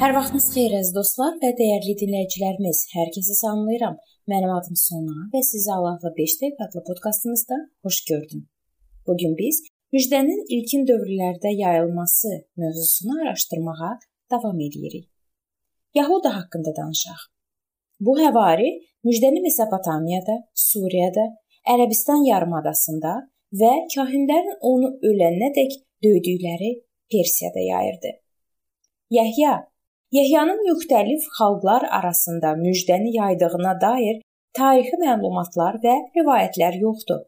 Hər 0.00 0.14
vaxtınız 0.16 0.44
xeyir 0.54 0.74
əziz 0.78 0.94
dostlar 0.96 1.34
və 1.42 1.48
dəyərli 1.58 1.92
dinləyicilərimiz. 2.00 2.78
Hər 2.94 3.10
kəsi 3.12 3.34
salamlayıram. 3.36 3.98
Mənim 4.32 4.52
adım 4.54 4.78
Sona 4.80 5.26
və 5.28 5.42
sizi 5.44 5.68
Allahla 5.74 6.12
5 6.16 6.36
dəqiqə 6.40 6.64
adlı 6.66 6.80
podkastımızda 6.86 7.58
xoş 7.84 7.98
gördüm. 8.08 8.46
Bu 9.06 9.16
gün 9.20 9.34
biz 9.36 9.58
müjdənin 9.92 10.40
ilkin 10.56 10.86
dövrlərdə 10.88 11.52
yayılması 11.52 12.32
mövzusunu 12.62 13.18
araşdırmağa 13.20 13.92
davam 14.32 14.62
edirik. 14.68 15.04
Yahuda 15.94 16.32
haqqında 16.36 16.72
danışaq. 16.80 17.20
Bu 18.00 18.16
həvari 18.22 18.70
müjdəni 19.04 19.44
Mesopotamiyada, 19.44 20.38
Suriyada, 20.54 21.26
Ərəbistan 21.74 22.24
yarımadasında 22.30 23.18
və 23.52 23.74
kahinlərin 23.96 24.64
onu 24.72 24.94
ölənədək 25.10 25.76
döydükləri 26.08 26.72
Persiyada 27.12 27.68
yayırdı. 27.68 28.16
Yəhya 29.10 29.69
Yəhyanın 30.16 30.58
müxtəlif 30.66 31.26
xalqlar 31.38 31.82
arasında 31.98 32.48
müjdəni 32.64 33.10
yaydığına 33.16 33.74
dair 33.84 34.16
tarixi 34.58 34.96
məlumatlar 35.02 35.76
və 35.84 35.92
rivayətlər 36.16 36.78
yoxdur. 36.84 37.20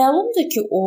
Məlumdur 0.00 0.46
ki, 0.54 0.62
o 0.70 0.84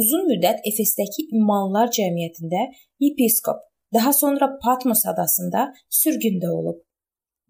uzun 0.00 0.26
müddət 0.30 0.68
Efesdəki 0.70 1.24
imanlılar 1.38 1.88
cəmiyyətində 1.98 2.66
yepiskop, 3.04 3.62
daha 3.96 4.12
sonra 4.12 4.50
Patmos 4.64 5.06
adasında 5.12 5.70
sürgündə 6.00 6.52
olub. 6.58 6.82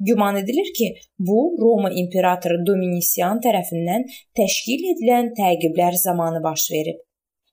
Güman 0.06 0.36
edilir 0.36 0.70
ki, 0.78 0.88
bu 1.18 1.40
Roma 1.60 1.90
imperatoru 2.02 2.62
Dominisian 2.70 3.42
tərəfindən 3.46 4.06
təşkil 4.38 4.86
edilən 4.92 5.34
təqiblər 5.40 5.98
zamanı 6.06 6.44
baş 6.46 6.70
verib. 6.76 7.02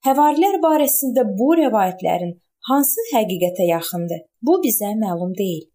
Həvarilər 0.05 0.61
barəsində 0.67 1.25
bu 1.39 1.53
rivayətlərin 1.63 2.37
hansı 2.69 3.05
həqiqətə 3.13 3.67
yaxındır? 3.69 4.21
Bu 4.41 4.59
bizə 4.65 4.93
məlum 5.03 5.33
deyil. 5.37 5.65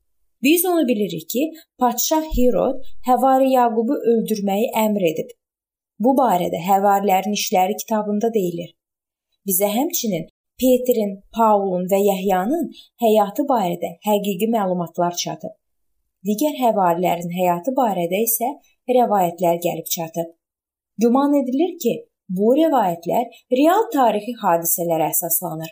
Biz 0.43 0.65
onu 0.71 0.89
bilirik 0.89 1.29
ki, 1.31 1.43
padşah 1.81 2.25
Herod 2.39 2.83
Həvari 3.09 3.51
Yaqubu 3.53 3.95
öldürməyi 4.13 4.69
əmr 4.87 5.07
edib. 5.13 5.31
Bu 5.99 6.15
barədə 6.21 6.61
Həvarilərin 6.71 7.35
işləri 7.41 7.77
kitabında 7.83 8.31
deyilir. 8.35 8.75
Bizə 9.49 9.71
həmçinin 9.75 10.29
Petrin, 10.63 11.13
Paulun 11.37 11.87
və 11.91 11.99
Yəhyanın 12.03 12.69
həyatı 13.03 13.47
barədə 13.51 13.91
həqiqi 14.07 14.49
məlumatlar 14.55 15.15
çatıb. 15.23 15.55
Digər 16.27 16.57
həvarilərin 16.59 17.35
həyatı 17.35 17.75
barədə 17.79 18.23
isə 18.29 18.49
rəvayətlər 18.97 19.59
gəlib 19.67 19.91
çatıb. 19.97 20.31
Güman 21.03 21.37
edilir 21.41 21.75
ki, 21.83 21.95
bu 22.29 22.55
rəvayətlər 22.59 23.29
real 23.61 23.87
tarixi 23.95 24.35
hadisələrə 24.43 25.13
əsaslanır. 25.15 25.71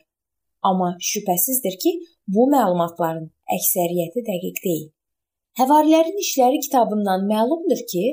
Amma 0.68 0.90
şübhəsizdir 1.10 1.74
ki, 1.82 1.92
bu 2.34 2.46
məlumatların 2.54 3.26
əksəriyyəti 3.56 4.22
dəqiq 4.28 4.62
deyil. 4.66 4.86
Həvarilərin 5.60 6.18
işləri 6.24 6.62
kitabından 6.66 7.26
məlumdur 7.32 7.82
ki, 7.92 8.04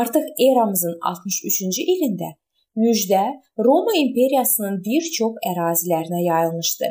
artıq 0.00 0.26
eramızın 0.46 0.96
63-cü 1.10 1.84
ilində 1.94 2.30
müjdə 2.76 3.22
Roma 3.66 3.94
imperiyasının 4.04 4.80
bir 4.86 5.06
çox 5.18 5.38
ərazilərinə 5.52 6.22
yayılmışdı. 6.24 6.90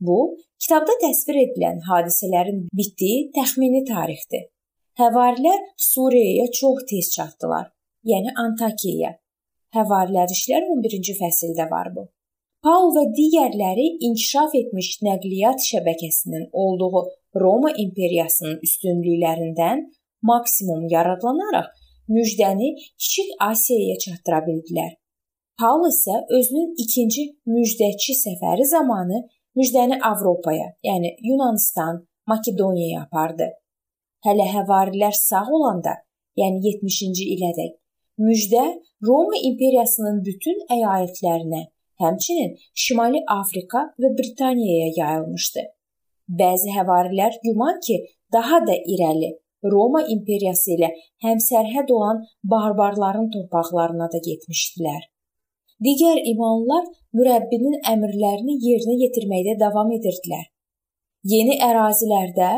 Bu, 0.00 0.18
kitabda 0.62 0.96
təsvir 1.04 1.38
edilən 1.44 1.80
hadisələrin 1.88 2.66
bitdiyi 2.80 3.30
təxmini 3.36 3.84
tarixdir. 3.88 4.48
Həvarilər 5.00 5.60
Suriyaya 5.90 6.50
çox 6.60 6.84
tez 6.90 7.12
çatdılar, 7.16 7.70
yəni 8.12 8.32
Antakiyaya. 8.44 9.16
Həvarilər 9.76 10.32
işlər 10.32 10.68
11-ci 10.74 11.16
fəsildə 11.20 11.70
var 11.70 11.92
bu. 11.96 12.06
Paul 12.66 12.88
və 12.96 13.02
digərləri 13.14 13.84
inkişaf 14.08 14.54
etmiş 14.58 14.86
nəqliyyat 15.06 15.60
şəbəkəsinin 15.68 16.48
olduğu 16.62 17.02
Roma 17.42 17.70
imperiyasının 17.82 18.56
üstünlüklərindən 18.66 19.84
maksimum 20.30 20.88
yararlanaraq 20.90 21.68
müjdəni 22.16 22.72
Kiçik 23.02 23.28
Asiyaya 23.48 23.98
çatdıra 24.04 24.40
bildilər. 24.48 24.96
Paul 25.60 25.86
isə 25.90 26.16
özünün 26.38 26.72
ikinci 26.86 27.28
müjdəçi 27.54 28.18
səfəri 28.24 28.66
zamanı 28.72 29.22
müjdəni 29.60 30.00
Avropaya, 30.10 30.66
yəni 30.88 31.14
Yunanistan, 31.28 32.02
Makedoniyaya 32.26 33.06
apardı. 33.06 33.48
Hələ 34.26 34.48
həvarilər 34.56 35.14
sağ 35.14 35.44
olanda, 35.60 35.94
yəni 36.42 36.58
70-ci 36.66 37.30
ilədək 37.36 37.78
müjdə 38.26 38.66
Roma 39.06 39.38
imperiyasının 39.52 40.22
bütün 40.26 40.66
əyalətlərinə 40.80 41.62
həmçinin 42.02 42.54
Şimali 42.74 43.22
Afrika 43.40 43.82
və 44.02 44.12
Britaniyaya 44.18 44.92
yayılmışdı. 45.00 45.64
Bəzi 46.40 46.72
həvarilər 46.76 47.36
güman 47.44 47.80
ki, 47.86 47.98
daha 48.32 48.60
da 48.68 48.76
irəli 48.94 49.34
Roma 49.72 50.02
imperiyası 50.14 50.74
ilə 50.76 50.90
həmsərhəd 51.24 51.92
olan 51.98 52.24
barbarların 52.54 53.30
torpaqlarına 53.34 54.08
da 54.14 54.18
getmişdilər. 54.28 55.02
Digər 55.86 56.18
imanlılar 56.32 56.84
mürəbbinin 57.18 57.80
əmrlərini 57.92 58.58
yerinə 58.66 58.96
yetirməkdə 59.04 59.56
davam 59.60 59.90
edirdilər. 59.96 60.46
Yeni 61.32 61.56
ərazilərdə 61.68 62.50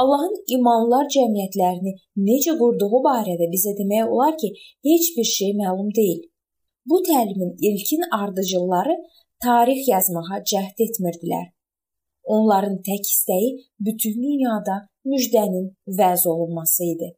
Allahın 0.00 0.34
imanlılar 0.56 1.06
cəmiyyətlərini 1.14 1.92
necə 2.28 2.56
qurduğu 2.60 3.00
barədə 3.06 3.46
bizə 3.52 3.76
demək 3.78 4.10
olar 4.14 4.34
ki, 4.40 4.50
heç 4.88 5.12
bir 5.16 5.28
şey 5.32 5.52
məlum 5.60 5.92
deyil. 5.98 6.24
Bu 6.90 7.02
təlimin 7.02 7.52
ilkin 7.68 8.02
ardıcılları 8.20 8.94
tarix 9.44 9.88
yazmağa 9.88 10.38
cəhd 10.52 10.82
etmirdilər. 10.86 11.46
Onların 12.34 12.76
tək 12.88 13.02
istəyi 13.14 13.50
bütün 13.86 14.14
dünyada 14.26 14.76
müjdənin 15.12 15.66
vəz 15.98 16.28
olunması 16.32 16.84
idi. 16.92 17.08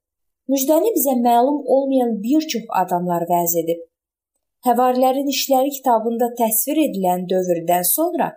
Müjdəni 0.52 0.94
bizə 0.96 1.14
məlum 1.28 1.60
olmayan 1.74 2.12
bir 2.24 2.48
çox 2.52 2.64
adamlar 2.82 3.28
vəz 3.32 3.56
edib. 3.62 3.80
Həvarilərin 4.66 5.28
işləri 5.34 5.70
kitabında 5.78 6.28
təsvir 6.40 6.80
edilən 6.88 7.28
dövrdən 7.32 7.84
sonra 7.92 8.28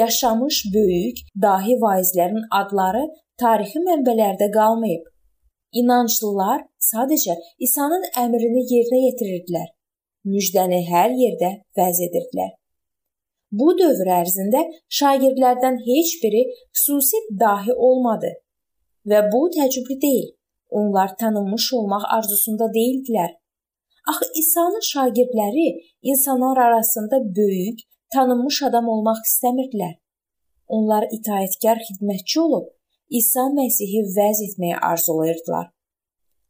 yaşamış 0.00 0.64
böyük 0.74 1.16
dahi 1.42 1.74
vaizlərin 1.84 2.44
adları 2.60 3.04
tarixi 3.42 3.82
mənbələrdə 3.88 4.52
qalmayıb. 4.58 5.04
İnanclılar 5.80 6.60
sadəcə 6.90 7.34
İsa'nın 7.66 8.06
əmrini 8.24 8.62
yerinə 8.72 9.00
yetirirdilər 9.08 9.68
müjdəni 10.32 10.80
hər 10.90 11.14
yerdə 11.22 11.50
vəz 11.78 12.00
edirdilər. 12.08 12.52
Bu 13.58 13.72
dövr 13.78 14.10
ərzində 14.20 14.62
şagirdlərdən 14.98 15.78
heç 15.86 16.14
biri 16.22 16.42
xüsusi 16.74 17.22
dahi 17.42 17.74
olmadı 17.88 18.32
və 19.10 19.22
bu 19.32 19.42
təəccüblü 19.56 20.00
deyil. 20.06 20.30
Onlar 20.78 21.12
tanınmış 21.20 21.66
olmaq 21.78 22.04
arzusunda 22.16 22.66
deyildilər. 22.78 23.36
Axı 24.10 24.26
İsa'nın 24.40 24.84
şagirdləri 24.92 25.68
insanlar 26.02 26.56
arasında 26.56 27.16
böyük, 27.36 27.78
tanınmış 28.14 28.62
adam 28.68 28.88
olmaq 28.94 29.22
istəmirdilər. 29.28 29.94
Onlar 30.66 31.06
itaətkar 31.16 31.78
xidmətçi 31.86 32.40
olub 32.40 32.66
İsa 33.20 33.46
Məsihi 33.54 34.02
vəz 34.18 34.42
etməyi 34.46 34.76
arzulayırdılar. 34.90 35.66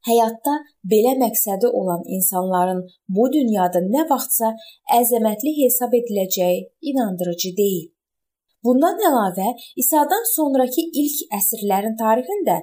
Həyatda 0.06 0.54
belə 0.92 1.12
məqsədi 1.22 1.68
olan 1.80 2.02
insanların 2.16 2.82
bu 3.16 3.26
dünyada 3.36 3.82
nə 3.94 4.04
vaxtsa 4.10 4.52
əzəmətli 5.00 5.52
hesab 5.62 5.96
ediləcəyi 6.00 6.60
inandırıcı 6.90 7.50
deyil. 7.60 7.88
Bundan 8.64 9.02
əlavə, 9.08 9.48
İsa'dan 9.82 10.24
sonrakı 10.36 10.84
ilk 11.02 11.18
əsrlərin 11.38 11.96
tarixində 12.02 12.56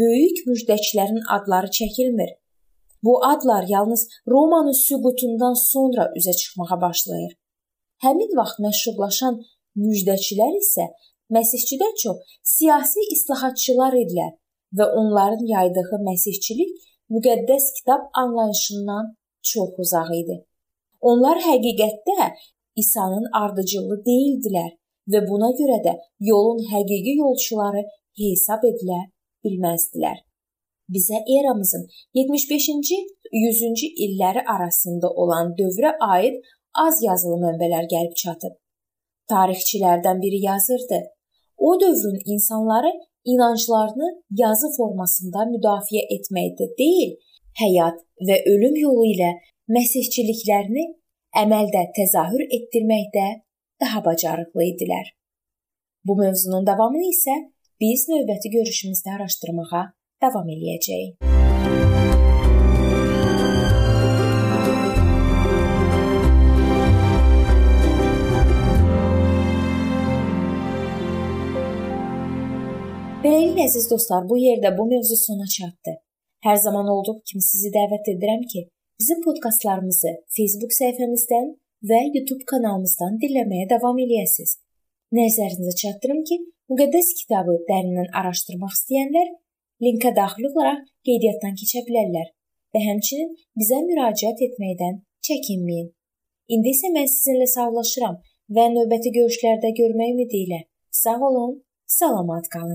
böyük 0.00 0.44
müjdəçilərin 0.48 1.22
adları 1.36 1.72
çəkilmir. 1.78 2.30
Bu 3.02 3.14
adlar 3.26 3.64
yalnız 3.68 4.02
Romanın 4.32 4.76
süqutundan 4.86 5.56
sonra 5.72 6.04
üzə 6.18 6.34
çıxmağa 6.40 6.78
başlayır. 6.86 7.32
Həmin 8.04 8.36
vaxt 8.38 8.60
məşhurlaşan 8.66 9.40
müjdəçilər 9.86 10.54
isə 10.60 10.86
Məsihçidən 11.32 11.94
çox 12.02 12.32
siyasi 12.54 13.02
islahatçılar 13.14 13.94
idilər 14.02 14.32
və 14.78 14.86
onların 15.00 15.44
yaydığı 15.54 15.98
məsihçilik 16.08 16.72
müqəddəs 17.14 17.66
kitab 17.78 18.02
anlayışından 18.22 19.12
çox 19.52 19.70
uzaq 19.84 20.10
idi. 20.22 20.36
Onlar 21.00 21.38
həqiqətdə 21.48 22.28
İsa'nın 22.82 23.26
ardıcılı 23.42 23.98
deyildilər 24.08 24.70
və 25.12 25.20
buna 25.28 25.50
görə 25.60 25.78
də 25.86 25.94
yolun 26.30 26.62
həqiqi 26.72 27.16
yolçuları 27.22 27.82
hesab 28.20 28.64
edilə 28.70 29.00
bilməzdilər. 29.44 30.18
Bizə 30.94 31.18
eramızın 31.36 31.84
75-ci 32.14 32.98
100-cü 33.32 33.88
illəri 34.06 34.42
arasında 34.54 35.08
olan 35.22 35.54
dövrə 35.60 35.94
aid 36.16 36.40
az 36.84 37.02
yazılı 37.02 37.38
mənbələr 37.44 37.88
gəlib 37.92 38.16
çatıb. 38.22 38.54
Tarixçilərdən 39.32 40.20
biri 40.22 40.40
yazırdı: 40.44 40.98
O 41.58 41.80
dövrün 41.80 42.20
insanları 42.34 42.92
inanclarını 43.24 44.08
yazı 44.42 44.70
formasında 44.76 45.46
müdafiə 45.54 46.02
etməkdə 46.16 46.68
deyil, 46.78 47.16
həyat 47.60 47.98
və 48.28 48.42
ölüm 48.52 48.76
yolu 48.82 49.06
ilə 49.12 49.30
məsihçiliklərini 49.76 50.86
əməldə 51.42 51.86
təzahür 51.96 52.44
etdirməkdə 52.58 53.26
daha 53.82 54.04
bacarıqlı 54.04 54.68
idilər. 54.72 55.12
Bu 56.04 56.16
mövzunun 56.18 56.66
davamını 56.66 57.10
isə 57.10 57.36
biz 57.80 58.08
növbəti 58.10 58.52
görüşümüzdə 58.56 59.16
araşdırmağa 59.18 59.84
davam 60.22 60.48
eləyəcəyik. 60.54 62.11
Beləliklə 73.22 73.68
əziz 73.68 73.84
dostlar, 73.86 74.24
bu 74.26 74.34
yerdə 74.34 74.72
bu 74.74 74.84
mövzu 74.90 75.14
sona 75.18 75.44
çatdı. 75.56 75.92
Hər 76.42 76.56
zaman 76.64 76.88
olduğu 76.94 77.20
kimi 77.30 77.44
sizi 77.48 77.70
dəvət 77.76 78.08
edirəm 78.12 78.42
ki, 78.50 78.62
bizim 78.98 79.20
podkastlarımızı 79.26 80.12
Facebook 80.36 80.74
səhifəmizdən 80.78 81.52
və 81.90 82.00
YouTube 82.16 82.48
kanalımızdan 82.50 83.20
dinləməyə 83.22 83.68
davam 83.74 84.02
eləyəsiniz. 84.04 84.56
Nəzərinizə 85.18 85.76
çatdırım 85.84 86.24
ki, 86.32 86.40
müqəddəs 86.72 87.14
kitabı 87.22 87.56
dərindən 87.70 88.10
araşdırmaq 88.20 88.74
istəyənlər 88.80 89.32
linkə 89.86 90.16
daxil 90.18 90.50
olaraq 90.50 90.82
qeydiyyatdan 91.06 91.54
keçə 91.62 91.86
bilərlər 91.86 92.28
və 92.74 92.86
həmçinin 92.90 93.34
bizə 93.60 93.82
müraciət 93.86 94.46
etməkdən 94.50 95.02
çəkinməyin. 95.28 95.92
İndi 96.54 96.74
isə 96.74 96.90
mən 96.96 97.06
sizinlə 97.14 97.46
sağollaşıram 97.54 98.22
və 98.56 98.70
növbəti 98.78 99.14
görüşlərdə 99.20 99.76
görmək 99.78 100.16
ümidi 100.16 100.46
ilə. 100.48 100.64
Sağ 100.90 101.20
olun, 101.28 101.60
salamat 101.86 102.48
qalın. 102.54 102.70